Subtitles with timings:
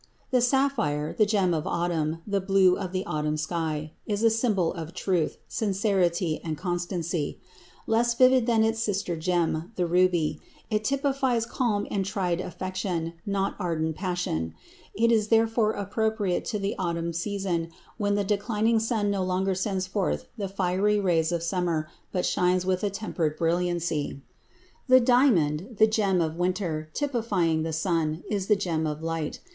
[0.31, 5.37] The sapphire—the gem of autumn, the blue of the autumn sky—is a symbol of truth,
[5.47, 7.39] sincerity, and constancy.
[7.85, 10.39] Less vivid than its sister gem, the ruby,
[10.71, 14.55] it typifies calm and tried affection, not ardent passion;
[14.95, 19.85] it is therefore appropriate to the autumn season, when the declining sun no longer sends
[19.85, 24.19] forth the fiery rays of summer but shines with a tempered brilliancy.
[24.87, 29.39] The diamond, the gem of winter, typifying the sun, is the gem of light.